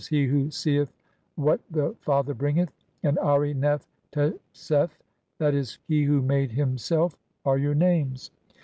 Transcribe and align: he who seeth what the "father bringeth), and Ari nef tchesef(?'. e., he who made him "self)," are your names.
he 0.09 0.25
who 0.25 0.49
seeth 0.49 0.91
what 1.35 1.61
the 1.69 1.95
"father 2.01 2.33
bringeth), 2.33 2.71
and 3.03 3.19
Ari 3.19 3.53
nef 3.53 3.85
tchesef(?'. 4.11 4.89
e., 5.39 5.63
he 5.87 6.03
who 6.05 6.23
made 6.23 6.49
him 6.53 6.75
"self)," 6.75 7.15
are 7.45 7.59
your 7.59 7.75
names. 7.75 8.31